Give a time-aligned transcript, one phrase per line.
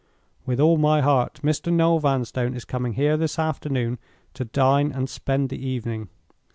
[0.47, 1.41] "With all my heart.
[1.43, 1.71] Mr.
[1.71, 3.99] Noel Vanstone is coming here this afternoon
[4.33, 6.09] to dine and spend the evening.